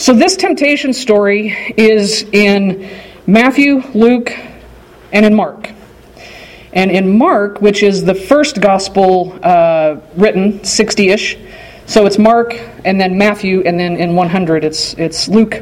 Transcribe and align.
So, 0.00 0.14
this 0.14 0.34
temptation 0.34 0.94
story 0.94 1.54
is 1.76 2.22
in 2.22 2.88
Matthew, 3.26 3.82
Luke, 3.92 4.32
and 5.12 5.26
in 5.26 5.34
Mark. 5.34 5.68
And 6.72 6.90
in 6.90 7.18
Mark, 7.18 7.60
which 7.60 7.82
is 7.82 8.02
the 8.02 8.14
first 8.14 8.62
gospel 8.62 9.38
uh, 9.42 10.00
written, 10.16 10.64
60 10.64 11.10
ish, 11.10 11.36
so 11.84 12.06
it's 12.06 12.16
Mark, 12.16 12.58
and 12.82 12.98
then 12.98 13.18
Matthew, 13.18 13.60
and 13.66 13.78
then 13.78 13.98
in 13.98 14.16
100 14.16 14.64
it's, 14.64 14.94
it's 14.94 15.28
Luke. 15.28 15.60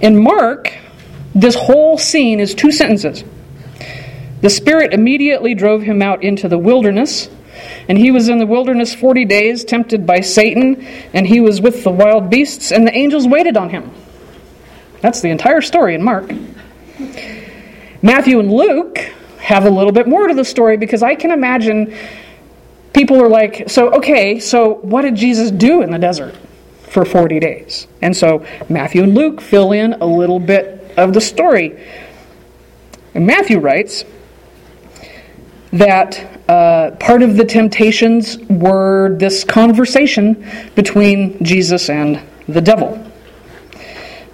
In 0.00 0.22
Mark, 0.22 0.72
this 1.34 1.56
whole 1.56 1.98
scene 1.98 2.38
is 2.38 2.54
two 2.54 2.70
sentences. 2.70 3.24
The 4.42 4.50
Spirit 4.50 4.94
immediately 4.94 5.56
drove 5.56 5.82
him 5.82 6.02
out 6.02 6.22
into 6.22 6.46
the 6.46 6.56
wilderness, 6.56 7.28
and 7.88 7.98
he 7.98 8.10
was 8.10 8.28
in 8.28 8.38
the 8.38 8.46
wilderness 8.46 8.94
40 8.94 9.24
days, 9.24 9.64
tempted 9.64 10.06
by 10.06 10.20
Satan, 10.20 10.84
and 11.14 11.26
he 11.26 11.40
was 11.40 11.60
with 11.60 11.84
the 11.84 11.90
wild 11.90 12.30
beasts, 12.30 12.72
and 12.72 12.86
the 12.86 12.96
angels 12.96 13.26
waited 13.26 13.56
on 13.56 13.70
him. 13.70 13.90
That's 15.00 15.20
the 15.20 15.30
entire 15.30 15.60
story 15.60 15.94
in 15.94 16.02
Mark. 16.02 16.30
Matthew 18.02 18.38
and 18.38 18.50
Luke 18.50 18.98
have 19.38 19.64
a 19.64 19.70
little 19.70 19.92
bit 19.92 20.06
more 20.06 20.28
to 20.28 20.34
the 20.34 20.44
story 20.44 20.76
because 20.76 21.02
I 21.02 21.14
can 21.14 21.30
imagine 21.30 21.94
people 22.92 23.20
are 23.22 23.28
like, 23.28 23.68
so, 23.68 23.90
okay, 23.94 24.40
so 24.40 24.74
what 24.76 25.02
did 25.02 25.16
Jesus 25.16 25.50
do 25.50 25.82
in 25.82 25.90
the 25.90 25.98
desert 25.98 26.36
for 26.88 27.04
40 27.04 27.40
days? 27.40 27.86
And 28.02 28.16
so 28.16 28.44
Matthew 28.68 29.02
and 29.02 29.14
Luke 29.14 29.40
fill 29.40 29.72
in 29.72 29.94
a 29.94 30.06
little 30.06 30.38
bit 30.38 30.94
of 30.96 31.14
the 31.14 31.20
story. 31.20 31.82
And 33.14 33.26
Matthew 33.26 33.58
writes 33.58 34.04
that 35.72 36.39
part 36.98 37.22
of 37.22 37.36
the 37.36 37.44
temptations 37.44 38.38
were 38.48 39.16
this 39.18 39.44
conversation 39.44 40.46
between 40.74 41.42
Jesus 41.44 41.88
and 41.88 42.20
the 42.48 42.60
devil. 42.60 43.06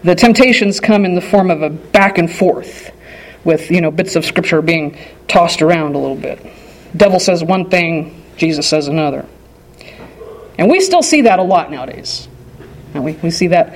The 0.05 0.15
temptations 0.15 0.81
come 0.81 1.05
in 1.05 1.15
the 1.15 1.21
form 1.21 1.51
of 1.51 1.63
a 1.63 1.71
back 1.71 2.19
and 2.19 2.31
forth 2.31 2.93
with 3.45 3.71
you 3.71 3.81
know 3.81 3.91
bits 3.91 4.17
of 4.17 4.25
scripture 4.25 4.63
being 4.63 4.97
tossed 5.29 5.63
around 5.63 5.95
a 5.95 5.99
little 5.99 6.17
bit. 6.17 6.45
Devil 6.97 7.21
says 7.21 7.43
one 7.43 7.69
thing, 7.71 8.23
Jesus 8.37 8.69
says 8.69 8.89
another. 8.89 9.27
And 10.59 10.71
we 10.71 10.81
still 10.81 11.03
see 11.03 11.23
that 11.23 11.39
a 11.39 11.43
lot 11.43 11.71
nowadays. 11.71 12.29
We, 12.95 13.13
we 13.15 13.31
see 13.31 13.49
that 13.49 13.75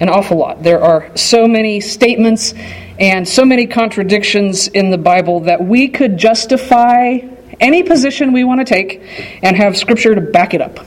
an 0.00 0.08
awful 0.08 0.38
lot. 0.38 0.62
There 0.62 0.82
are 0.82 1.14
so 1.16 1.46
many 1.46 1.80
statements 1.80 2.54
and 2.98 3.28
so 3.28 3.44
many 3.44 3.66
contradictions 3.66 4.68
in 4.68 4.90
the 4.90 4.98
Bible 4.98 5.40
that 5.40 5.62
we 5.62 5.88
could 5.88 6.16
justify 6.16 7.18
any 7.60 7.82
position 7.82 8.32
we 8.32 8.44
want 8.44 8.60
to 8.60 8.64
take 8.64 9.02
and 9.42 9.56
have 9.56 9.76
Scripture 9.76 10.14
to 10.14 10.20
back 10.20 10.54
it 10.54 10.60
up. 10.60 10.80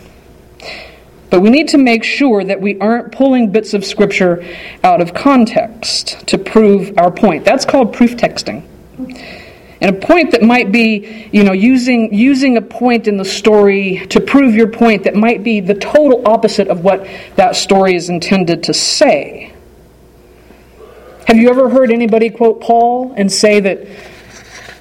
But 1.29 1.41
we 1.41 1.49
need 1.49 1.69
to 1.69 1.79
make 1.79 2.03
sure 2.03 2.43
that 2.43 2.61
we 2.61 2.77
aren't 2.79 3.11
pulling 3.11 3.51
bits 3.51 3.73
of 3.73 3.83
Scripture 3.83 4.45
out 4.83 5.01
of 5.01 5.13
context 5.13 6.27
to 6.27 6.37
prove 6.37 6.97
our 6.97 7.09
point. 7.09 7.43
That's 7.43 7.65
called 7.65 7.93
proof 7.93 8.15
texting. 8.15 8.67
And 9.81 9.95
a 9.97 9.99
point 9.99 10.31
that 10.31 10.43
might 10.43 10.71
be, 10.71 11.27
you 11.31 11.43
know, 11.43 11.51
using, 11.51 12.13
using 12.13 12.55
a 12.55 12.61
point 12.61 13.07
in 13.07 13.17
the 13.17 13.25
story 13.25 14.05
to 14.11 14.21
prove 14.21 14.55
your 14.55 14.67
point 14.67 15.03
that 15.03 15.15
might 15.15 15.43
be 15.43 15.59
the 15.59 15.73
total 15.73 16.25
opposite 16.27 16.67
of 16.67 16.83
what 16.83 17.05
that 17.35 17.55
story 17.55 17.95
is 17.95 18.09
intended 18.09 18.63
to 18.63 18.73
say. 18.73 19.53
Have 21.25 21.37
you 21.37 21.49
ever 21.49 21.67
heard 21.67 21.91
anybody 21.91 22.29
quote 22.29 22.61
Paul 22.61 23.13
and 23.17 23.31
say 23.31 23.59
that 23.59 23.87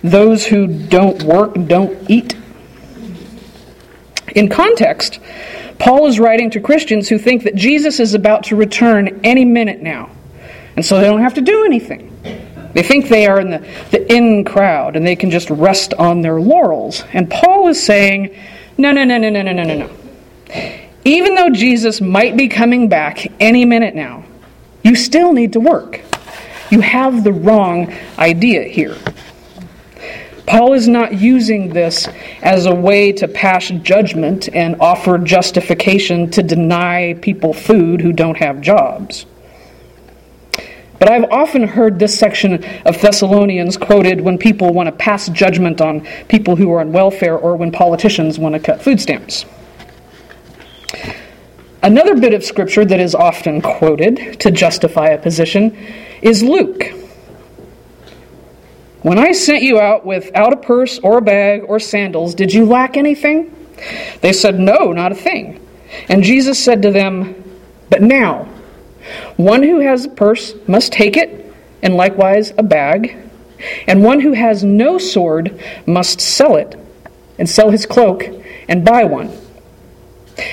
those 0.02 0.46
who 0.46 0.66
don't 0.66 1.22
work 1.22 1.54
don't 1.66 2.10
eat? 2.10 2.36
In 4.34 4.48
context, 4.48 5.20
Paul 5.78 6.06
is 6.06 6.18
writing 6.18 6.50
to 6.50 6.60
Christians 6.60 7.08
who 7.08 7.18
think 7.18 7.44
that 7.44 7.54
Jesus 7.54 8.00
is 8.00 8.14
about 8.14 8.44
to 8.44 8.56
return 8.56 9.20
any 9.24 9.44
minute 9.44 9.82
now, 9.82 10.10
and 10.76 10.84
so 10.84 10.98
they 10.98 11.06
don't 11.06 11.22
have 11.22 11.34
to 11.34 11.40
do 11.40 11.64
anything. 11.64 12.08
They 12.74 12.82
think 12.82 13.08
they 13.08 13.26
are 13.26 13.38
in 13.38 13.50
the, 13.50 13.58
the 13.90 14.12
in 14.12 14.44
crowd 14.44 14.96
and 14.96 15.06
they 15.06 15.16
can 15.16 15.30
just 15.30 15.50
rest 15.50 15.92
on 15.94 16.22
their 16.22 16.40
laurels. 16.40 17.04
And 17.12 17.30
Paul 17.30 17.68
is 17.68 17.82
saying, 17.82 18.34
no, 18.78 18.92
no, 18.92 19.04
no, 19.04 19.18
no, 19.18 19.28
no, 19.28 19.42
no, 19.42 19.52
no, 19.52 19.62
no, 19.62 19.74
no. 19.74 19.90
Even 21.04 21.34
though 21.34 21.50
Jesus 21.50 22.00
might 22.00 22.36
be 22.36 22.48
coming 22.48 22.88
back 22.88 23.26
any 23.40 23.64
minute 23.64 23.94
now, 23.94 24.24
you 24.82 24.94
still 24.94 25.32
need 25.32 25.52
to 25.52 25.60
work. 25.60 26.00
You 26.70 26.80
have 26.80 27.24
the 27.24 27.32
wrong 27.32 27.92
idea 28.18 28.62
here. 28.62 28.96
Paul 30.46 30.72
is 30.72 30.88
not 30.88 31.14
using 31.20 31.68
this 31.68 32.08
as 32.42 32.66
a 32.66 32.74
way 32.74 33.12
to 33.12 33.28
pass 33.28 33.68
judgment 33.68 34.48
and 34.52 34.76
offer 34.80 35.18
justification 35.18 36.30
to 36.32 36.42
deny 36.42 37.14
people 37.22 37.52
food 37.52 38.00
who 38.00 38.12
don't 38.12 38.36
have 38.36 38.60
jobs. 38.60 39.26
But 40.98 41.10
I've 41.10 41.30
often 41.32 41.66
heard 41.66 41.98
this 41.98 42.16
section 42.16 42.64
of 42.84 43.00
Thessalonians 43.00 43.76
quoted 43.76 44.20
when 44.20 44.38
people 44.38 44.72
want 44.72 44.86
to 44.86 44.92
pass 44.92 45.28
judgment 45.28 45.80
on 45.80 46.06
people 46.28 46.54
who 46.54 46.72
are 46.72 46.80
on 46.80 46.92
welfare 46.92 47.36
or 47.36 47.56
when 47.56 47.72
politicians 47.72 48.38
want 48.38 48.54
to 48.54 48.60
cut 48.60 48.82
food 48.82 49.00
stamps. 49.00 49.44
Another 51.82 52.14
bit 52.14 52.34
of 52.34 52.44
scripture 52.44 52.84
that 52.84 53.00
is 53.00 53.16
often 53.16 53.60
quoted 53.60 54.38
to 54.38 54.52
justify 54.52 55.08
a 55.08 55.18
position 55.18 55.76
is 56.20 56.44
Luke. 56.44 56.84
When 59.02 59.18
I 59.18 59.32
sent 59.32 59.62
you 59.62 59.80
out 59.80 60.06
without 60.06 60.52
a 60.52 60.56
purse 60.56 60.98
or 61.00 61.18
a 61.18 61.22
bag 61.22 61.64
or 61.66 61.80
sandals, 61.80 62.34
did 62.34 62.52
you 62.52 62.64
lack 62.64 62.96
anything? 62.96 63.54
They 64.20 64.32
said, 64.32 64.60
No, 64.60 64.92
not 64.92 65.12
a 65.12 65.16
thing. 65.16 65.60
And 66.08 66.22
Jesus 66.22 66.62
said 66.62 66.82
to 66.82 66.90
them, 66.90 67.42
But 67.90 68.02
now, 68.02 68.48
one 69.36 69.62
who 69.62 69.80
has 69.80 70.04
a 70.04 70.08
purse 70.08 70.54
must 70.68 70.92
take 70.92 71.16
it, 71.16 71.52
and 71.82 71.94
likewise 71.94 72.52
a 72.56 72.62
bag. 72.62 73.16
And 73.86 74.02
one 74.02 74.20
who 74.20 74.32
has 74.32 74.64
no 74.64 74.98
sword 74.98 75.60
must 75.86 76.20
sell 76.20 76.56
it, 76.56 76.76
and 77.38 77.48
sell 77.48 77.70
his 77.70 77.86
cloak, 77.86 78.24
and 78.68 78.84
buy 78.84 79.04
one. 79.04 79.36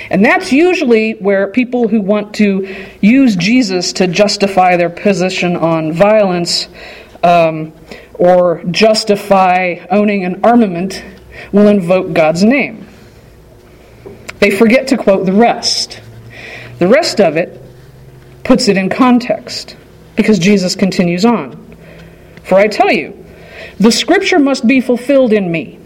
And 0.10 0.26
that's 0.26 0.52
usually 0.52 1.14
where 1.14 1.48
people 1.48 1.88
who 1.88 2.02
want 2.02 2.36
to 2.36 2.88
use 3.02 3.36
Jesus 3.36 3.94
to 3.94 4.08
justify 4.08 4.76
their 4.76 4.90
position 4.90 5.56
on 5.56 5.94
violence 5.94 6.68
um, 7.24 7.74
or 8.20 8.62
justify 8.66 9.78
owning 9.90 10.26
an 10.26 10.44
armament 10.44 11.04
will 11.52 11.68
invoke 11.68 12.14
God's 12.14 12.44
name. 12.44 12.86
They 14.40 14.52
forget 14.52 14.88
to 14.90 14.98
quote 14.98 15.26
the 15.26 15.34
rest. 15.34 16.02
The 16.80 16.88
rest 16.88 17.20
of 17.20 17.38
it 17.38 17.62
puts 18.44 18.68
it 18.68 18.78
in 18.78 18.90
context 18.90 19.76
because 20.16 20.38
Jesus 20.38 20.76
continues 20.76 21.26
on. 21.26 21.78
For 22.44 22.56
I 22.56 22.68
tell 22.68 22.92
you, 22.92 23.26
the 23.80 23.92
scripture 23.92 24.40
must 24.40 24.68
be 24.68 24.82
fulfilled 24.82 25.34
in 25.34 25.52
me. 25.52 25.80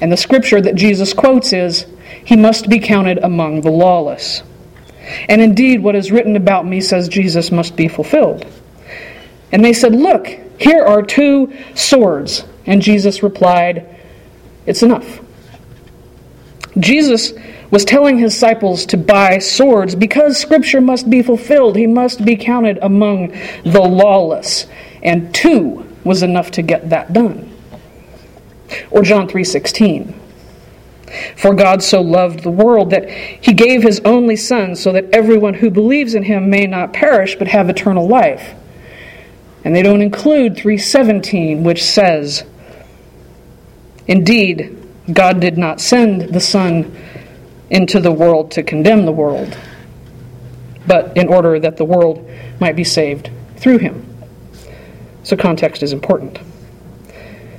And 0.00 0.10
the 0.10 0.16
scripture 0.16 0.60
that 0.60 0.74
Jesus 0.74 1.12
quotes 1.12 1.52
is, 1.52 1.86
He 2.24 2.36
must 2.36 2.68
be 2.68 2.78
counted 2.78 3.18
among 3.18 3.60
the 3.60 3.70
lawless. 3.70 4.42
And 5.28 5.40
indeed, 5.40 5.82
what 5.82 5.96
is 5.96 6.12
written 6.12 6.36
about 6.36 6.66
me 6.66 6.80
says 6.80 7.08
Jesus 7.08 7.50
must 7.50 7.76
be 7.76 7.88
fulfilled. 7.88 8.46
And 9.50 9.64
they 9.64 9.72
said, 9.72 9.94
Look, 9.94 10.28
here 10.62 10.84
are 10.84 11.02
two 11.02 11.52
swords. 11.74 12.44
And 12.66 12.80
Jesus 12.80 13.22
replied, 13.22 13.84
It's 14.64 14.82
enough. 14.82 15.20
Jesus 16.78 17.32
was 17.72 17.84
telling 17.84 18.18
his 18.18 18.32
disciples 18.32 18.86
to 18.86 18.96
buy 18.96 19.38
swords 19.38 19.94
because 19.96 20.38
scripture 20.38 20.80
must 20.80 21.10
be 21.10 21.20
fulfilled. 21.22 21.76
He 21.76 21.88
must 21.88 22.24
be 22.24 22.36
counted 22.36 22.78
among 22.80 23.32
the 23.64 23.80
lawless. 23.80 24.66
And 25.02 25.34
two 25.34 25.84
was 26.04 26.22
enough 26.22 26.52
to 26.52 26.62
get 26.62 26.90
that 26.90 27.12
done. 27.12 27.50
Or 28.90 29.02
John 29.02 29.26
3:16. 29.26 30.14
For 31.36 31.54
God 31.54 31.82
so 31.82 32.00
loved 32.00 32.44
the 32.44 32.50
world 32.50 32.90
that 32.90 33.10
he 33.10 33.52
gave 33.52 33.82
his 33.82 34.00
only 34.04 34.36
son 34.36 34.76
so 34.76 34.92
that 34.92 35.06
everyone 35.12 35.54
who 35.54 35.70
believes 35.70 36.14
in 36.14 36.22
him 36.22 36.48
may 36.48 36.66
not 36.66 36.92
perish 36.92 37.36
but 37.36 37.48
have 37.48 37.68
eternal 37.68 38.06
life. 38.06 38.54
And 39.64 39.74
they 39.74 39.82
don't 39.82 40.02
include 40.02 40.56
317 40.56 41.62
which 41.62 41.82
says, 41.82 42.44
Indeed, 44.06 44.78
God 45.12 45.40
did 45.40 45.56
not 45.56 45.80
send 45.80 46.32
the 46.34 46.40
son 46.40 46.96
into 47.70 48.00
the 48.00 48.12
world 48.12 48.50
to 48.52 48.62
condemn 48.62 49.06
the 49.06 49.12
world, 49.12 49.56
but 50.86 51.16
in 51.16 51.28
order 51.28 51.58
that 51.58 51.76
the 51.76 51.84
world 51.84 52.28
might 52.60 52.76
be 52.76 52.84
saved 52.84 53.30
through 53.56 53.78
him. 53.78 54.06
So, 55.22 55.36
context 55.36 55.82
is 55.82 55.92
important. 55.92 56.38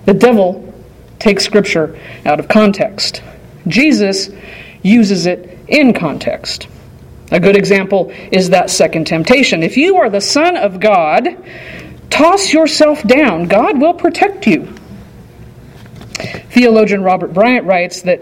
The 0.06 0.14
devil 0.14 0.74
takes 1.20 1.46
Scripture 1.46 1.98
out 2.26 2.40
of 2.40 2.50
context, 2.50 3.24
Jesus 3.68 4.30
uses 4.82 5.26
it 5.26 5.58
in 5.70 5.94
context. 5.94 6.68
A 7.32 7.40
good 7.40 7.56
example 7.56 8.12
is 8.32 8.50
that 8.50 8.70
second 8.70 9.08
temptation. 9.08 9.64
If 9.64 9.78
you 9.78 9.98
are 9.98 10.10
the 10.10 10.22
Son 10.22 10.58
of 10.58 10.80
God, 10.80 11.26
toss 12.14 12.54
yourself 12.54 13.02
down. 13.04 13.48
God 13.48 13.82
will 13.82 13.96
protect 13.96 14.46
you. 14.46 14.72
Theologian 16.52 17.02
Robert 17.02 17.34
Bryant 17.34 17.66
writes 17.66 18.04
that 18.04 18.22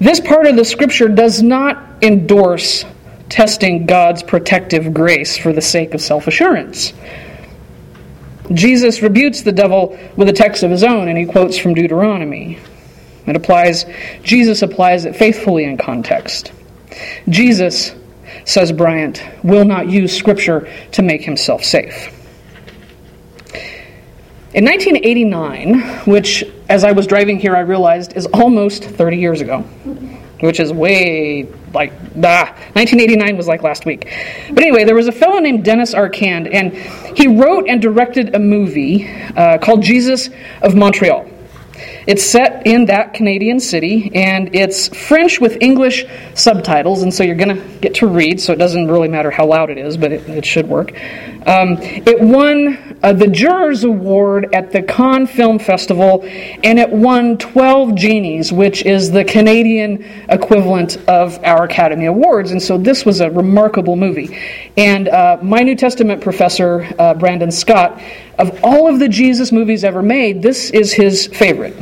this 0.00 0.18
part 0.18 0.46
of 0.46 0.56
the 0.56 0.64
scripture 0.64 1.06
does 1.06 1.40
not 1.40 2.02
endorse 2.02 2.84
testing 3.28 3.86
God's 3.86 4.24
protective 4.24 4.92
grace 4.92 5.36
for 5.38 5.52
the 5.52 5.60
sake 5.60 5.94
of 5.94 6.00
self 6.00 6.26
assurance. 6.26 6.92
Jesus 8.52 9.00
rebukes 9.00 9.42
the 9.42 9.52
devil 9.52 9.96
with 10.16 10.28
a 10.28 10.32
text 10.32 10.64
of 10.64 10.72
his 10.72 10.82
own, 10.82 11.06
and 11.06 11.16
he 11.16 11.24
quotes 11.24 11.56
from 11.56 11.74
Deuteronomy. 11.74 12.58
It 13.24 13.36
applies, 13.36 13.86
Jesus 14.24 14.62
applies 14.62 15.04
it 15.04 15.14
faithfully 15.14 15.62
in 15.62 15.76
context. 15.76 16.50
Jesus, 17.28 17.94
says 18.44 18.72
Bryant, 18.72 19.22
will 19.44 19.64
not 19.64 19.88
use 19.88 20.14
Scripture 20.14 20.68
to 20.90 21.02
make 21.02 21.22
himself 21.22 21.62
safe. 21.62 22.12
In 24.54 24.66
1989, 24.66 25.80
which, 26.04 26.44
as 26.68 26.84
I 26.84 26.92
was 26.92 27.06
driving 27.06 27.38
here, 27.38 27.56
I 27.56 27.60
realized 27.60 28.12
is 28.18 28.26
almost 28.34 28.84
30 28.84 29.16
years 29.16 29.40
ago, 29.40 29.60
which 30.40 30.60
is 30.60 30.70
way 30.70 31.48
like, 31.72 31.90
ah, 32.22 32.52
1989 32.74 33.38
was 33.38 33.48
like 33.48 33.62
last 33.62 33.86
week. 33.86 34.12
But 34.50 34.62
anyway, 34.62 34.84
there 34.84 34.94
was 34.94 35.08
a 35.08 35.12
fellow 35.12 35.38
named 35.38 35.64
Denys 35.64 35.94
Arcand, 35.94 36.52
and 36.52 36.74
he 37.16 37.28
wrote 37.28 37.66
and 37.66 37.80
directed 37.80 38.34
a 38.34 38.38
movie 38.38 39.08
uh, 39.36 39.56
called 39.56 39.80
Jesus 39.80 40.28
of 40.60 40.74
Montreal. 40.74 41.26
It's 42.06 42.24
set 42.24 42.66
in 42.66 42.86
that 42.86 43.14
Canadian 43.14 43.60
city, 43.60 44.10
and 44.14 44.54
it's 44.54 44.88
French 44.88 45.40
with 45.40 45.58
English 45.60 46.04
subtitles, 46.34 47.02
and 47.02 47.14
so 47.14 47.22
you're 47.22 47.36
going 47.36 47.56
to 47.56 47.78
get 47.78 47.94
to 47.96 48.08
read, 48.08 48.40
so 48.40 48.52
it 48.52 48.56
doesn't 48.56 48.88
really 48.88 49.08
matter 49.08 49.30
how 49.30 49.46
loud 49.46 49.70
it 49.70 49.78
is, 49.78 49.96
but 49.96 50.10
it, 50.10 50.28
it 50.28 50.44
should 50.44 50.68
work. 50.68 50.92
Um, 51.46 51.78
it 51.80 52.20
won 52.20 52.98
uh, 53.02 53.12
the 53.12 53.28
Jurors 53.28 53.84
Award 53.84 54.52
at 54.52 54.72
the 54.72 54.82
Cannes 54.82 55.28
Film 55.28 55.58
Festival, 55.58 56.22
and 56.64 56.78
it 56.78 56.90
won 56.90 57.38
12 57.38 57.94
Genies, 57.94 58.52
which 58.52 58.84
is 58.84 59.10
the 59.10 59.24
Canadian 59.24 60.04
equivalent 60.28 60.96
of 61.08 61.38
our 61.44 61.64
Academy 61.64 62.06
Awards, 62.06 62.50
and 62.50 62.62
so 62.62 62.78
this 62.78 63.04
was 63.04 63.20
a 63.20 63.30
remarkable 63.30 63.96
movie. 63.96 64.38
And 64.76 65.08
uh, 65.08 65.38
my 65.42 65.60
New 65.60 65.76
Testament 65.76 66.20
professor, 66.20 66.88
uh, 66.98 67.14
Brandon 67.14 67.50
Scott, 67.50 68.00
of 68.38 68.58
all 68.64 68.92
of 68.92 68.98
the 68.98 69.08
Jesus 69.08 69.52
movies 69.52 69.84
ever 69.84 70.02
made, 70.02 70.42
this 70.42 70.70
is 70.70 70.92
his 70.92 71.26
favorite. 71.28 71.76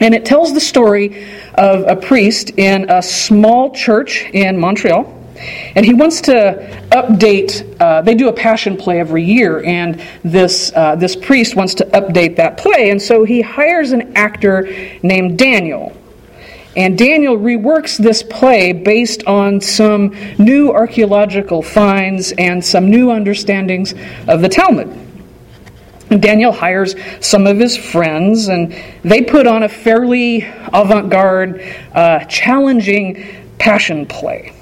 And 0.00 0.14
it 0.14 0.24
tells 0.24 0.54
the 0.54 0.60
story 0.60 1.26
of 1.54 1.84
a 1.86 1.96
priest 1.96 2.50
in 2.50 2.90
a 2.90 3.02
small 3.02 3.74
church 3.74 4.24
in 4.32 4.58
Montreal. 4.58 5.14
And 5.76 5.86
he 5.86 5.94
wants 5.94 6.20
to 6.22 6.86
update, 6.90 7.76
uh, 7.80 8.02
they 8.02 8.14
do 8.14 8.28
a 8.28 8.32
passion 8.32 8.76
play 8.76 8.98
every 8.98 9.22
year, 9.24 9.64
and 9.64 10.02
this, 10.24 10.72
uh, 10.74 10.96
this 10.96 11.14
priest 11.14 11.54
wants 11.54 11.74
to 11.74 11.84
update 11.86 12.36
that 12.36 12.56
play. 12.56 12.90
And 12.90 13.00
so 13.00 13.24
he 13.24 13.40
hires 13.40 13.92
an 13.92 14.16
actor 14.16 14.62
named 15.02 15.38
Daniel. 15.38 15.96
And 16.76 16.96
Daniel 16.96 17.36
reworks 17.36 17.96
this 17.96 18.22
play 18.22 18.72
based 18.72 19.24
on 19.26 19.60
some 19.60 20.14
new 20.38 20.70
archaeological 20.70 21.62
finds 21.62 22.32
and 22.32 22.64
some 22.64 22.90
new 22.90 23.10
understandings 23.10 23.94
of 24.28 24.42
the 24.42 24.48
Talmud. 24.48 25.07
Daniel 26.08 26.52
hires 26.52 26.94
some 27.20 27.46
of 27.46 27.58
his 27.58 27.76
friends, 27.76 28.48
and 28.48 28.74
they 29.02 29.22
put 29.22 29.46
on 29.46 29.62
a 29.62 29.68
fairly 29.68 30.42
avant 30.72 31.10
garde, 31.10 31.60
uh, 31.92 32.24
challenging 32.24 33.26
passion 33.58 34.06
play. 34.06 34.52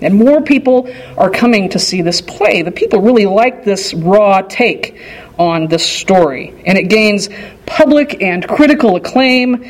And 0.00 0.14
more 0.14 0.42
people 0.42 0.88
are 1.16 1.30
coming 1.30 1.70
to 1.70 1.78
see 1.78 2.02
this 2.02 2.20
play. 2.20 2.62
The 2.62 2.70
people 2.70 3.00
really 3.00 3.26
like 3.26 3.64
this 3.64 3.94
raw 3.94 4.42
take 4.42 5.00
on 5.38 5.66
this 5.66 5.84
story, 5.84 6.54
and 6.64 6.78
it 6.78 6.84
gains 6.84 7.28
public 7.64 8.22
and 8.22 8.46
critical 8.46 8.96
acclaim. 8.96 9.64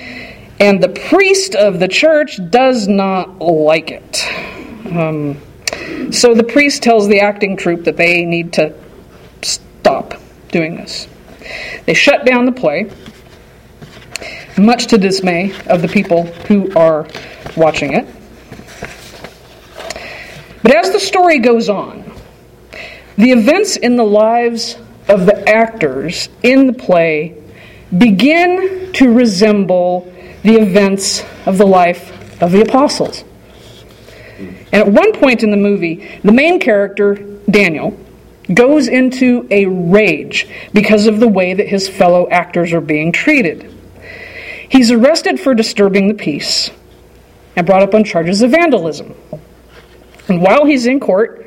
And 0.59 0.83
the 0.83 0.89
priest 0.89 1.55
of 1.55 1.79
the 1.79 1.89
church 1.89 2.41
does 2.51 2.89
not 2.89 3.41
like 3.41 3.91
it. 3.91 4.27
Um, 4.95 5.41
so 6.13 6.35
the 6.35 6.45
priest 6.45 6.83
tells 6.83 7.09
the 7.09 7.21
acting 7.21 7.57
troupe 7.57 7.85
that 7.85 7.97
they 7.97 8.25
need 8.25 8.55
to 8.55 8.75
stop 9.43 10.15
doing 10.51 10.77
this. 10.77 11.09
They 11.85 11.95
shut 11.95 12.25
down 12.25 12.47
the 12.47 12.53
play, 12.53 12.91
much 14.59 14.87
to 14.89 14.99
dismay 14.99 15.53
of 15.67 15.83
the 15.83 15.89
people 15.89 16.25
who 16.25 16.73
are 16.75 17.07
watching 17.57 17.93
it. 17.93 18.07
But 20.63 20.75
as 20.75 20.91
the 20.91 21.01
story 21.01 21.39
goes 21.39 21.69
on, 21.69 22.05
the 23.17 23.31
events 23.31 23.77
in 23.77 23.97
the 23.97 24.05
lives 24.05 24.77
of 25.09 25.27
the 25.27 25.49
actors 25.49 26.29
in 26.43 26.67
the 26.67 26.73
play 26.73 27.41
begin 27.97 28.93
to 28.95 29.13
resemble 29.13 30.13
the 30.43 30.55
events 30.55 31.25
of 31.47 31.59
the 31.59 31.67
life 31.67 32.13
of 32.43 32.53
the 32.53 32.63
apostles. 32.63 33.25
And 34.39 34.75
at 34.75 34.89
one 34.89 35.13
point 35.13 35.43
in 35.43 35.51
the 35.51 35.57
movie, 35.57 36.21
the 36.23 36.33
main 36.33 36.61
character, 36.61 37.15
Daniel, 37.51 37.99
goes 38.53 38.89
into 38.89 39.47
a 39.51 39.67
rage 39.67 40.49
because 40.73 41.07
of 41.07 41.21
the 41.21 41.29
way 41.29 41.55
that 41.55 41.69
his 41.69 41.89
fellow 41.89 42.29
actors 42.29 42.73
are 42.73 42.81
being 42.81 43.13
treated. 43.13 43.73
He's 44.69 44.91
arrested 44.91 45.41
for 45.41 45.55
disturbing 45.55 46.09
the 46.09 46.15
peace 46.15 46.71
and 47.55 47.67
brought 47.67 47.83
up 47.83 47.95
on 47.95 48.05
charges 48.05 48.43
of 48.43 48.51
vandalism. 48.51 49.15
And 50.29 50.43
while 50.43 50.65
he's 50.65 50.87
in 50.87 51.01
court, 51.01 51.47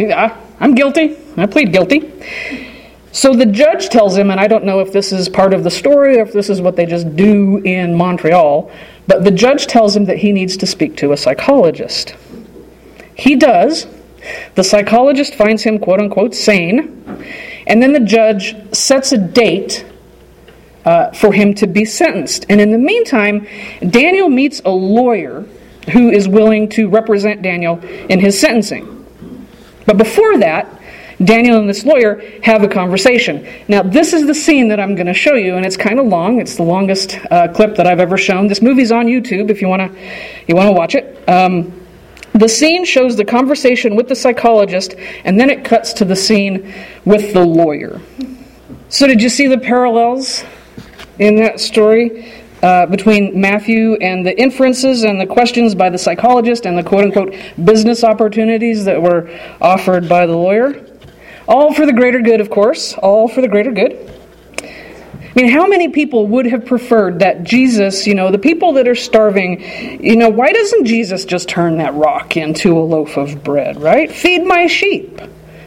ah, 0.00 0.38
I'm 0.60 0.74
guilty. 0.74 1.16
I 1.36 1.46
plead 1.46 1.72
guilty. 1.72 2.12
So 3.12 3.34
the 3.34 3.46
judge 3.46 3.88
tells 3.88 4.16
him, 4.16 4.30
and 4.30 4.38
I 4.38 4.46
don't 4.46 4.64
know 4.64 4.80
if 4.80 4.92
this 4.92 5.10
is 5.12 5.28
part 5.28 5.52
of 5.52 5.64
the 5.64 5.70
story 5.70 6.18
or 6.18 6.22
if 6.22 6.32
this 6.32 6.48
is 6.48 6.60
what 6.60 6.76
they 6.76 6.86
just 6.86 7.16
do 7.16 7.58
in 7.58 7.94
Montreal, 7.94 8.70
but 9.08 9.24
the 9.24 9.32
judge 9.32 9.66
tells 9.66 9.96
him 9.96 10.04
that 10.04 10.18
he 10.18 10.32
needs 10.32 10.56
to 10.58 10.66
speak 10.66 10.96
to 10.98 11.12
a 11.12 11.16
psychologist. 11.16 12.14
He 13.16 13.34
does, 13.34 13.86
the 14.54 14.64
psychologist 14.64 15.34
finds 15.34 15.62
him, 15.62 15.78
quote 15.78 16.00
unquote, 16.00 16.34
sane, 16.34 17.24
and 17.66 17.82
then 17.82 17.92
the 17.92 18.00
judge 18.00 18.54
sets 18.74 19.12
a 19.12 19.18
date 19.18 19.84
uh, 20.84 21.10
for 21.12 21.32
him 21.32 21.54
to 21.54 21.66
be 21.66 21.84
sentenced. 21.84 22.46
And 22.48 22.60
in 22.60 22.72
the 22.72 22.78
meantime, 22.78 23.46
Daniel 23.88 24.28
meets 24.28 24.60
a 24.64 24.70
lawyer 24.70 25.46
who 25.92 26.10
is 26.10 26.28
willing 26.28 26.68
to 26.70 26.88
represent 26.88 27.42
Daniel 27.42 27.78
in 28.08 28.20
his 28.20 28.38
sentencing. 28.38 28.96
But 29.86 29.96
before 29.96 30.38
that, 30.38 30.80
Daniel 31.22 31.58
and 31.58 31.68
this 31.68 31.84
lawyer 31.84 32.22
have 32.42 32.62
a 32.62 32.68
conversation. 32.68 33.46
Now, 33.68 33.82
this 33.82 34.14
is 34.14 34.26
the 34.26 34.34
scene 34.34 34.68
that 34.68 34.80
I'm 34.80 34.94
going 34.94 35.06
to 35.06 35.14
show 35.14 35.34
you, 35.34 35.56
and 35.56 35.66
it's 35.66 35.76
kind 35.76 35.98
of 36.00 36.06
long. 36.06 36.40
It's 36.40 36.56
the 36.56 36.62
longest 36.62 37.18
uh, 37.30 37.48
clip 37.48 37.76
that 37.76 37.86
I've 37.86 38.00
ever 38.00 38.16
shown. 38.16 38.46
This 38.46 38.62
movie's 38.62 38.90
on 38.90 39.06
YouTube 39.06 39.50
if 39.50 39.60
you 39.60 39.68
want 39.68 39.92
to 39.92 39.98
you 40.46 40.56
want 40.56 40.68
to 40.68 40.72
watch 40.72 40.94
it. 40.94 41.28
Um, 41.28 41.79
the 42.34 42.48
scene 42.48 42.84
shows 42.84 43.16
the 43.16 43.24
conversation 43.24 43.96
with 43.96 44.08
the 44.08 44.14
psychologist, 44.14 44.94
and 45.24 45.38
then 45.38 45.50
it 45.50 45.64
cuts 45.64 45.92
to 45.94 46.04
the 46.04 46.16
scene 46.16 46.72
with 47.04 47.32
the 47.32 47.44
lawyer. 47.44 48.00
So, 48.88 49.06
did 49.06 49.22
you 49.22 49.28
see 49.28 49.46
the 49.46 49.58
parallels 49.58 50.44
in 51.18 51.36
that 51.36 51.60
story 51.60 52.32
uh, 52.62 52.86
between 52.86 53.40
Matthew 53.40 53.94
and 53.94 54.24
the 54.24 54.38
inferences 54.38 55.04
and 55.04 55.20
the 55.20 55.26
questions 55.26 55.74
by 55.74 55.90
the 55.90 55.98
psychologist 55.98 56.66
and 56.66 56.76
the 56.76 56.82
quote 56.82 57.04
unquote 57.04 57.34
business 57.64 58.04
opportunities 58.04 58.84
that 58.84 59.00
were 59.00 59.30
offered 59.60 60.08
by 60.08 60.26
the 60.26 60.36
lawyer? 60.36 60.86
All 61.48 61.74
for 61.74 61.84
the 61.84 61.92
greater 61.92 62.20
good, 62.20 62.40
of 62.40 62.48
course, 62.48 62.94
all 62.94 63.26
for 63.26 63.40
the 63.40 63.48
greater 63.48 63.72
good. 63.72 64.19
I 65.36 65.40
mean, 65.40 65.52
how 65.52 65.68
many 65.68 65.88
people 65.88 66.26
would 66.26 66.46
have 66.46 66.66
preferred 66.66 67.20
that 67.20 67.44
Jesus, 67.44 68.04
you 68.04 68.16
know, 68.16 68.32
the 68.32 68.38
people 68.38 68.72
that 68.72 68.88
are 68.88 68.96
starving, 68.96 70.02
you 70.04 70.16
know, 70.16 70.28
why 70.28 70.52
doesn't 70.52 70.86
Jesus 70.86 71.24
just 71.24 71.48
turn 71.48 71.78
that 71.78 71.94
rock 71.94 72.36
into 72.36 72.76
a 72.76 72.80
loaf 72.80 73.16
of 73.16 73.44
bread, 73.44 73.80
right? 73.80 74.10
Feed 74.10 74.44
my 74.44 74.66
sheep. 74.66 75.20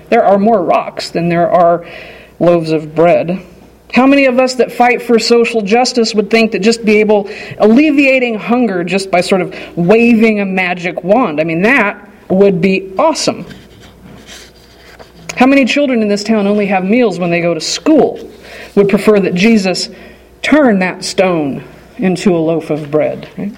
There 0.09 0.25
are 0.25 0.37
more 0.37 0.61
rocks 0.61 1.11
than 1.11 1.29
there 1.29 1.49
are 1.49 1.85
loaves 2.39 2.71
of 2.71 2.93
bread. 2.93 3.41
How 3.93 4.05
many 4.05 4.25
of 4.25 4.37
us 4.37 4.55
that 4.55 4.71
fight 4.71 5.01
for 5.01 5.17
social 5.17 5.61
justice 5.61 6.13
would 6.13 6.29
think 6.29 6.51
that 6.51 6.59
just 6.59 6.83
be 6.83 6.97
able 6.97 7.29
alleviating 7.57 8.35
hunger 8.35 8.83
just 8.83 9.11
by 9.11 9.21
sort 9.21 9.41
of 9.41 9.55
waving 9.77 10.41
a 10.41 10.45
magic 10.45 11.03
wand? 11.05 11.39
I 11.39 11.45
mean, 11.45 11.61
that 11.61 12.09
would 12.27 12.59
be 12.59 12.93
awesome. 12.97 13.45
How 15.37 15.45
many 15.45 15.63
children 15.63 16.01
in 16.01 16.09
this 16.09 16.23
town 16.23 16.47
only 16.47 16.65
have 16.65 16.83
meals 16.83 17.17
when 17.17 17.29
they 17.29 17.39
go 17.39 17.53
to 17.53 17.61
school? 17.61 18.29
Would 18.75 18.89
prefer 18.89 19.19
that 19.19 19.33
Jesus 19.35 19.89
turn 20.41 20.79
that 20.79 21.03
stone 21.03 21.63
into 21.97 22.35
a 22.35 22.39
loaf 22.39 22.69
of 22.69 22.89
bread. 22.91 23.29
Right? 23.37 23.55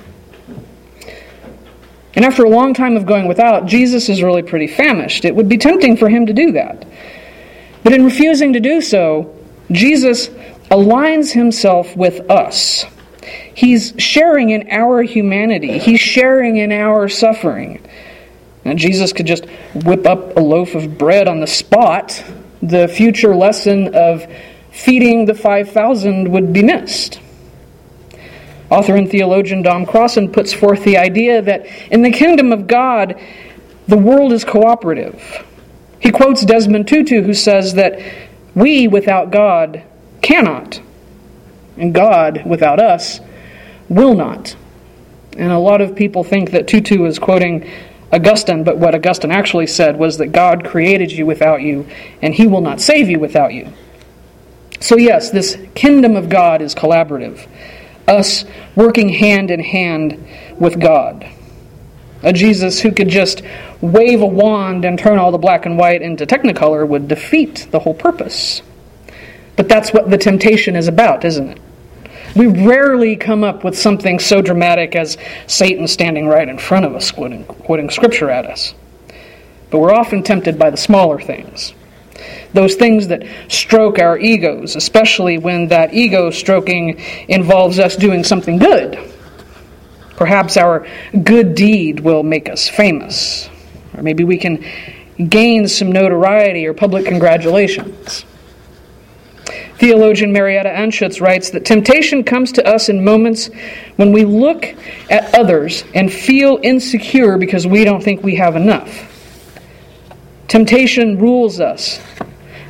And 2.16 2.24
after 2.24 2.44
a 2.44 2.50
long 2.50 2.74
time 2.74 2.96
of 2.96 3.06
going 3.06 3.28
without, 3.28 3.66
Jesus 3.66 4.08
is 4.08 4.24
really 4.24 4.42
pretty 4.42 4.68
famished. 4.68 5.26
It 5.26 5.36
would 5.36 5.50
be 5.50 5.58
tempting 5.58 5.98
for 5.98 6.08
him 6.08 6.26
to 6.28 6.34
do 6.34 6.54
that. 6.54 6.86
But 7.84 7.94
in 7.94 8.06
refusing 8.06 8.54
to 8.54 8.60
do 8.60 8.82
so, 8.82 9.36
Jesus 9.72 10.30
aligns 10.72 11.32
himself 11.32 11.96
with 11.96 12.30
us. 12.30 12.86
He's 13.54 13.94
sharing 13.98 14.50
in 14.52 14.70
our 14.72 15.02
humanity, 15.04 15.78
he's 15.78 16.00
sharing 16.00 16.58
in 16.58 16.72
our 16.72 17.10
suffering. 17.10 17.86
Now, 18.64 18.74
Jesus 18.74 19.14
could 19.14 19.28
just 19.28 19.46
whip 19.76 20.08
up 20.08 20.38
a 20.38 20.40
loaf 20.40 20.74
of 20.74 20.98
bread 20.98 21.28
on 21.28 21.40
the 21.40 21.48
spot. 21.48 22.24
The 22.64 22.88
future 22.88 23.36
lesson 23.36 23.94
of 23.94 24.26
feeding 24.76 25.26
the 25.26 25.34
5,000 25.34 26.30
would 26.30 26.52
be 26.52 26.62
missed. 26.62 27.22
Author 28.70 28.98
and 28.98 29.10
theologian 29.10 29.62
Dom 29.62 29.86
Crossan 29.86 30.32
puts 30.32 30.52
forth 30.52 30.84
the 30.84 30.98
idea 30.98 31.42
that 31.42 31.66
in 31.92 32.02
the 32.02 32.12
kingdom 32.12 32.52
of 32.52 32.68
God, 32.68 33.20
the 33.88 33.98
world 33.98 34.34
is 34.34 34.44
cooperative. 34.44 35.46
He 36.00 36.12
quotes 36.12 36.44
Desmond 36.44 36.90
Tutu, 36.90 37.22
who 37.22 37.34
says 37.34 37.76
that 37.76 38.02
we 38.54 38.90
without 38.90 39.32
God 39.32 39.82
cannot, 40.22 40.82
and 41.78 41.94
God 41.94 42.44
without 42.46 42.80
us 42.80 43.22
will 43.88 44.14
not. 44.14 44.58
And 45.38 45.54
a 45.54 45.60
lot 45.60 45.80
of 45.80 45.96
people 45.96 46.26
think 46.26 46.52
that 46.52 46.68
Tutu 46.68 47.06
is 47.06 47.18
quoting 47.18 47.72
Augustine, 48.12 48.66
but 48.66 48.78
what 48.78 48.94
Augustine 48.94 49.32
actually 49.32 49.68
said 49.68 49.98
was 49.98 50.18
that 50.18 50.28
God 50.28 50.66
created 50.66 51.14
you 51.14 51.26
without 51.26 51.62
you, 51.62 51.88
and 52.22 52.36
he 52.36 52.46
will 52.46 52.62
not 52.62 52.82
save 52.82 53.10
you 53.10 53.20
without 53.20 53.54
you. 53.54 53.72
So, 54.86 54.98
yes, 54.98 55.32
this 55.32 55.58
kingdom 55.74 56.16
of 56.16 56.30
God 56.30 56.62
is 56.62 56.76
collaborative, 56.76 57.48
us 58.08 58.46
working 58.76 59.10
hand 59.10 59.50
in 59.50 59.60
hand 59.60 60.28
with 60.60 60.80
God. 60.80 61.28
A 62.22 62.32
Jesus 62.32 62.82
who 62.82 62.92
could 62.92 63.10
just 63.10 63.42
wave 63.82 64.22
a 64.22 64.28
wand 64.28 64.86
and 64.86 65.00
turn 65.00 65.18
all 65.18 65.32
the 65.32 65.40
black 65.40 65.66
and 65.66 65.80
white 65.80 66.04
into 66.04 66.28
technicolor 66.28 66.88
would 66.88 67.08
defeat 67.08 67.68
the 67.72 67.80
whole 67.80 67.96
purpose. 67.96 68.62
But 69.56 69.70
that's 69.70 69.92
what 69.92 70.12
the 70.12 70.20
temptation 70.20 70.76
is 70.76 70.88
about, 70.88 71.26
isn't 71.26 71.50
it? 71.50 71.60
We 72.36 72.46
rarely 72.46 73.16
come 73.16 73.44
up 73.44 73.64
with 73.64 73.76
something 73.76 74.20
so 74.20 74.40
dramatic 74.40 74.96
as 74.96 75.18
Satan 75.48 75.88
standing 75.88 76.28
right 76.28 76.48
in 76.48 76.60
front 76.60 76.86
of 76.86 76.94
us, 76.94 77.10
quoting, 77.10 77.44
quoting 77.46 77.90
scripture 77.90 78.30
at 78.30 78.46
us. 78.46 78.76
But 79.72 79.80
we're 79.80 79.96
often 79.96 80.22
tempted 80.22 80.60
by 80.60 80.70
the 80.70 80.78
smaller 80.78 81.20
things. 81.20 81.74
Those 82.56 82.76
things 82.76 83.10
that 83.10 83.24
stroke 83.50 84.00
our 84.00 84.18
egos, 84.18 84.78
especially 84.78 85.38
when 85.38 85.68
that 85.68 85.94
ego 85.94 86.30
stroking 86.30 87.02
involves 87.28 87.80
us 87.80 87.98
doing 87.98 88.24
something 88.24 88.58
good. 88.58 88.98
Perhaps 90.16 90.56
our 90.56 90.88
good 91.22 91.54
deed 91.54 92.00
will 92.00 92.24
make 92.24 92.48
us 92.48 92.70
famous. 92.70 93.50
Or 93.94 94.04
maybe 94.04 94.24
we 94.24 94.38
can 94.38 94.64
gain 95.28 95.68
some 95.68 95.92
notoriety 95.92 96.66
or 96.66 96.74
public 96.74 97.06
congratulations. 97.06 98.24
Theologian 99.78 100.32
Marietta 100.32 100.70
Anschutz 100.70 101.20
writes 101.20 101.50
that 101.50 101.66
temptation 101.66 102.24
comes 102.24 102.54
to 102.54 102.66
us 102.66 102.88
in 102.88 103.04
moments 103.04 103.50
when 103.98 104.14
we 104.14 104.24
look 104.24 104.74
at 105.10 105.36
others 105.38 105.84
and 105.94 106.12
feel 106.12 106.58
insecure 106.64 107.38
because 107.38 107.68
we 107.68 107.84
don't 107.84 108.02
think 108.02 108.24
we 108.24 108.36
have 108.36 108.56
enough. 108.56 109.12
Temptation 110.48 111.18
rules 111.18 111.60
us, 111.60 112.00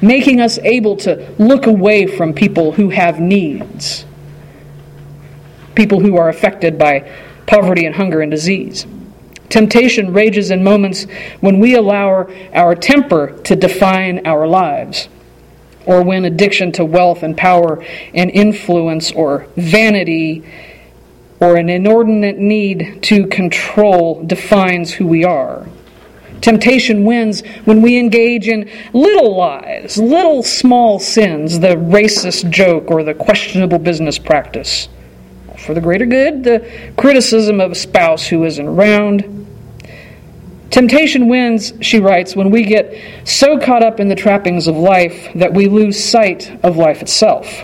making 0.02 0.42
us 0.42 0.58
able 0.60 0.96
to 0.98 1.34
look 1.38 1.66
away 1.66 2.06
from 2.06 2.34
people 2.34 2.74
who 2.74 2.90
have 2.90 3.20
needs, 3.20 4.06
people 5.76 6.00
who 6.00 6.18
are 6.18 6.30
affected 6.30 6.78
by 6.78 7.10
poverty 7.48 7.86
and 7.86 7.96
hunger 7.96 8.22
and 8.22 8.32
disease. 8.32 8.86
Temptation 9.50 10.12
rages 10.12 10.52
in 10.52 10.64
moments 10.64 11.06
when 11.40 11.60
we 11.60 11.76
allow 11.76 12.28
our 12.54 12.76
temper 12.76 13.40
to 13.44 13.56
define 13.56 14.26
our 14.26 14.48
lives 14.48 15.08
or 15.86 16.04
when 16.04 16.26
addiction 16.26 16.72
to 16.74 16.84
wealth 16.84 17.24
and 17.24 17.38
power 17.38 17.84
and 18.14 18.32
influence 18.32 19.12
or 19.12 19.48
vanity 19.56 20.44
or 21.40 21.58
an 21.58 21.70
inordinate 21.70 22.38
need 22.38 23.00
to 23.04 23.28
control 23.28 24.24
defines 24.24 24.94
who 24.94 25.06
we 25.06 25.24
are. 25.24 25.68
Temptation 26.42 27.06
wins 27.06 27.42
when 27.66 27.82
we 27.82 27.98
engage 27.98 28.48
in 28.48 28.70
little 28.94 29.36
lies, 29.36 29.98
little 29.98 30.44
small 30.44 31.00
sins, 31.00 31.60
the 31.60 31.76
racist 31.76 32.50
joke 32.50 32.92
or 32.92 33.04
the 33.04 33.14
questionable 33.14 33.80
business 33.80 34.20
practice. 34.20 34.88
For 35.58 35.74
the 35.74 35.82
greater 35.82 36.06
good, 36.06 36.44
the 36.44 36.94
criticism 36.98 37.60
of 37.60 37.72
a 37.72 37.76
spouse 37.76 38.28
who 38.28 38.44
isn't 38.44 38.68
around, 38.68 39.46
Temptation 40.76 41.30
wins, 41.30 41.72
she 41.80 42.00
writes, 42.00 42.36
when 42.36 42.50
we 42.50 42.64
get 42.64 42.94
so 43.24 43.58
caught 43.58 43.82
up 43.82 44.02
in 44.02 44.10
the 44.10 44.16
trappings 44.16 44.68
of 44.68 44.76
life 44.76 45.30
that 45.36 45.54
we 45.54 45.68
lose 45.68 46.04
sight 46.04 46.52
of 46.66 46.76
life 46.76 47.02
itself. 47.02 47.64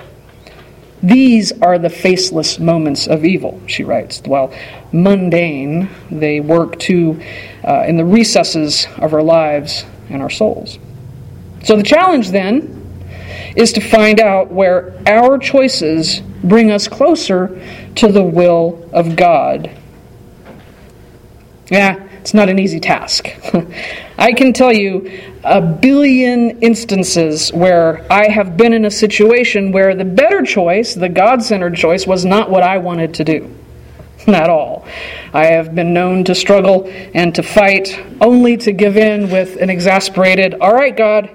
These 1.04 1.52
are 1.62 1.80
the 1.80 1.90
faceless 1.90 2.60
moments 2.60 3.08
of 3.08 3.26
evil, 3.26 3.60
she 3.66 3.84
writes. 3.84 4.22
While 4.24 4.54
mundane, 4.92 5.90
they 6.12 6.40
work 6.40 6.80
to 6.82 7.22
uh, 7.68 7.86
in 7.88 7.98
the 7.98 8.06
recesses 8.06 8.88
of 8.98 9.14
our 9.14 9.24
lives 9.24 9.86
and 10.10 10.22
our 10.22 10.30
souls. 10.30 10.78
So 11.64 11.76
the 11.76 11.84
challenge 11.84 12.30
then 12.30 12.78
is 13.56 13.74
to 13.74 13.82
find 13.82 14.20
out 14.20 14.52
where 14.52 15.00
our 15.08 15.38
choices 15.38 16.22
bring 16.44 16.72
us 16.72 16.88
closer 16.88 17.62
to 17.96 18.12
the 18.12 18.24
will 18.24 18.90
of 18.94 19.16
God. 19.16 19.72
Yeah, 21.70 22.08
it's 22.22 22.36
not 22.36 22.50
an 22.50 22.60
easy 22.60 22.80
task. 22.80 23.30
I 24.18 24.34
can 24.34 24.54
tell 24.54 24.72
you 24.72 25.12
a 25.44 25.60
billion 25.60 26.62
instances 26.62 27.52
where 27.52 28.06
I 28.12 28.30
have 28.30 28.56
been 28.56 28.74
in 28.74 28.86
a 28.86 28.92
situation 28.92 29.72
where 29.72 29.96
the 29.96 30.06
better 30.06 30.44
choice, 30.44 30.94
the 30.94 31.10
God 31.10 31.42
centered 31.42 31.76
choice, 31.76 32.06
was 32.06 32.24
not 32.24 32.52
what 32.52 32.62
I 32.62 32.78
wanted 32.78 33.16
to 33.16 33.24
do. 33.24 33.56
At 34.28 34.52
all. 34.52 34.86
I 35.34 35.48
have 35.48 35.74
been 35.74 35.96
known 35.96 36.24
to 36.26 36.36
struggle 36.36 36.88
and 37.16 37.34
to 37.34 37.42
fight 37.42 38.00
only 38.22 38.56
to 38.58 38.72
give 38.72 38.98
in 38.98 39.32
with 39.32 39.58
an 39.58 39.72
exasperated, 39.72 40.54
All 40.62 40.76
right, 40.76 40.96
God, 40.96 41.28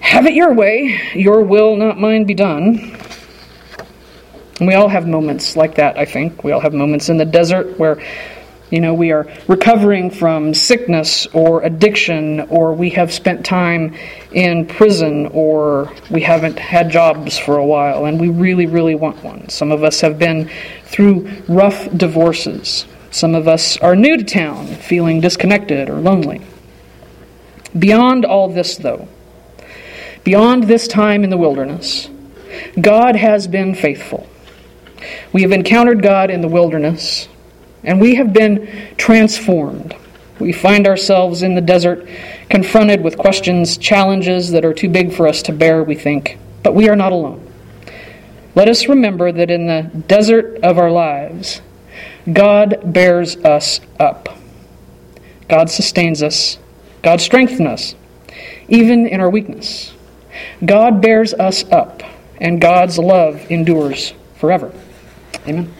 have 0.00 0.26
it 0.26 0.34
your 0.34 0.52
way. 0.52 1.00
Your 1.14 1.42
will, 1.42 1.76
not 1.76 1.96
mine, 1.96 2.24
be 2.24 2.34
done. 2.34 2.98
And 4.58 4.66
we 4.66 4.74
all 4.74 4.88
have 4.88 5.06
moments 5.06 5.56
like 5.56 5.76
that, 5.76 5.96
I 5.96 6.06
think. 6.06 6.42
We 6.42 6.50
all 6.50 6.60
have 6.60 6.74
moments 6.74 7.08
in 7.08 7.18
the 7.18 7.24
desert 7.24 7.78
where 7.78 8.02
you 8.72 8.80
know, 8.80 8.94
we 8.94 9.12
are 9.12 9.30
recovering 9.48 10.10
from 10.10 10.54
sickness 10.54 11.26
or 11.26 11.62
addiction, 11.62 12.40
or 12.48 12.72
we 12.72 12.88
have 12.88 13.12
spent 13.12 13.44
time 13.44 13.94
in 14.32 14.66
prison, 14.66 15.26
or 15.26 15.92
we 16.10 16.22
haven't 16.22 16.58
had 16.58 16.90
jobs 16.90 17.36
for 17.36 17.58
a 17.58 17.66
while, 17.66 18.06
and 18.06 18.18
we 18.18 18.30
really, 18.30 18.64
really 18.64 18.94
want 18.94 19.22
one. 19.22 19.46
Some 19.50 19.72
of 19.72 19.84
us 19.84 20.00
have 20.00 20.18
been 20.18 20.50
through 20.86 21.28
rough 21.48 21.86
divorces. 21.94 22.86
Some 23.10 23.34
of 23.34 23.46
us 23.46 23.76
are 23.76 23.94
new 23.94 24.16
to 24.16 24.24
town, 24.24 24.66
feeling 24.68 25.20
disconnected 25.20 25.90
or 25.90 26.00
lonely. 26.00 26.40
Beyond 27.78 28.24
all 28.24 28.48
this, 28.48 28.78
though, 28.78 29.06
beyond 30.24 30.64
this 30.64 30.88
time 30.88 31.24
in 31.24 31.30
the 31.30 31.36
wilderness, 31.36 32.08
God 32.80 33.16
has 33.16 33.46
been 33.46 33.74
faithful. 33.74 34.26
We 35.30 35.42
have 35.42 35.52
encountered 35.52 36.02
God 36.02 36.30
in 36.30 36.40
the 36.40 36.48
wilderness 36.48 37.28
and 37.84 38.00
we 38.00 38.14
have 38.16 38.32
been 38.32 38.94
transformed. 38.96 39.96
We 40.38 40.52
find 40.52 40.86
ourselves 40.86 41.42
in 41.42 41.54
the 41.54 41.60
desert 41.60 42.08
confronted 42.50 43.02
with 43.02 43.16
questions, 43.16 43.76
challenges 43.76 44.50
that 44.50 44.64
are 44.64 44.74
too 44.74 44.88
big 44.88 45.12
for 45.12 45.28
us 45.28 45.42
to 45.42 45.52
bear, 45.52 45.84
we 45.84 45.94
think, 45.94 46.38
but 46.62 46.74
we 46.74 46.88
are 46.88 46.96
not 46.96 47.12
alone. 47.12 47.46
Let 48.54 48.68
us 48.68 48.88
remember 48.88 49.32
that 49.32 49.50
in 49.50 49.66
the 49.66 49.90
desert 50.08 50.58
of 50.62 50.78
our 50.78 50.90
lives, 50.90 51.62
God 52.30 52.80
bears 52.84 53.36
us 53.38 53.80
up. 53.98 54.28
God 55.48 55.70
sustains 55.70 56.22
us. 56.22 56.58
God 57.02 57.20
strengthens 57.20 57.60
us, 57.68 57.94
even 58.68 59.06
in 59.06 59.20
our 59.20 59.30
weakness. 59.30 59.92
God 60.64 61.02
bears 61.02 61.34
us 61.34 61.64
up, 61.70 62.02
and 62.38 62.60
God's 62.60 62.98
love 62.98 63.50
endures 63.50 64.14
forever. 64.36 64.72
Amen. 65.46 65.70